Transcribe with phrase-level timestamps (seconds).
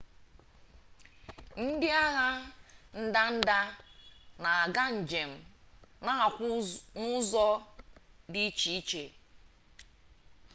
[1.63, 2.27] ndị agha
[3.03, 3.57] ndanda
[4.41, 5.31] na-aga njem
[6.05, 6.45] na-akwụ
[7.01, 7.45] n'ụzọ
[8.31, 9.03] dị iche iche